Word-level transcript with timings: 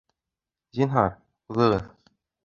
Зинһар, 0.77 1.11
уҙығыҙ 1.55 1.85